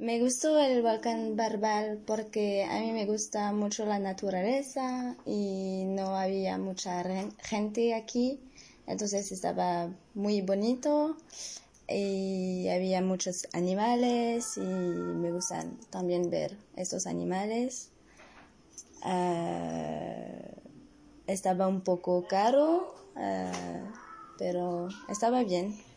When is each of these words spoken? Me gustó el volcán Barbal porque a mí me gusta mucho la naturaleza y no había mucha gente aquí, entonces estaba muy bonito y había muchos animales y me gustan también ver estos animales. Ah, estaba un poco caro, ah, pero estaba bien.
Me 0.00 0.18
gustó 0.18 0.58
el 0.58 0.80
volcán 0.80 1.36
Barbal 1.36 1.98
porque 2.06 2.64
a 2.64 2.80
mí 2.80 2.90
me 2.92 3.04
gusta 3.04 3.52
mucho 3.52 3.84
la 3.84 3.98
naturaleza 3.98 5.14
y 5.26 5.84
no 5.88 6.16
había 6.16 6.56
mucha 6.56 7.04
gente 7.36 7.92
aquí, 7.92 8.40
entonces 8.86 9.30
estaba 9.30 9.90
muy 10.14 10.40
bonito 10.40 11.18
y 11.86 12.66
había 12.68 13.02
muchos 13.02 13.46
animales 13.52 14.56
y 14.56 14.60
me 14.62 15.32
gustan 15.32 15.76
también 15.90 16.30
ver 16.30 16.56
estos 16.76 17.06
animales. 17.06 17.90
Ah, 19.02 20.24
estaba 21.26 21.68
un 21.68 21.82
poco 21.82 22.26
caro, 22.26 22.94
ah, 23.16 23.52
pero 24.38 24.88
estaba 25.10 25.44
bien. 25.44 25.89